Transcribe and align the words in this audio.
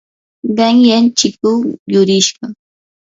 qanyan 0.57 1.05
chikuu 1.17 1.59
yurishqa. 1.91 2.45